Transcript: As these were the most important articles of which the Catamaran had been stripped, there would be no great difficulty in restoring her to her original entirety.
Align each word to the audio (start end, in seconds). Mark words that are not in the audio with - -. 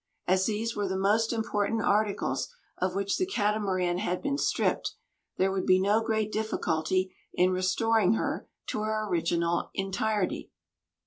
As 0.25 0.47
these 0.47 0.75
were 0.75 0.87
the 0.87 0.97
most 0.97 1.31
important 1.31 1.83
articles 1.83 2.49
of 2.79 2.95
which 2.95 3.17
the 3.19 3.25
Catamaran 3.27 3.99
had 3.99 4.19
been 4.19 4.39
stripped, 4.39 4.95
there 5.37 5.51
would 5.51 5.67
be 5.67 5.79
no 5.79 6.01
great 6.01 6.31
difficulty 6.31 7.15
in 7.35 7.51
restoring 7.51 8.13
her 8.13 8.49
to 8.69 8.81
her 8.81 9.07
original 9.07 9.69
entirety. 9.75 10.49